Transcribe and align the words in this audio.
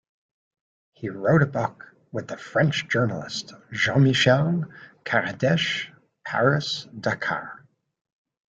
He 0.93 1.09
wrote 1.09 1.43
a 1.43 1.45
book 1.45 1.95
with 2.11 2.27
the 2.29 2.35
French 2.35 2.87
journalist 2.87 3.53
Jean-Michel 3.71 4.65
Caradec'h, 5.05 5.89
Paris 6.25 6.87
Dakar. 6.99 7.63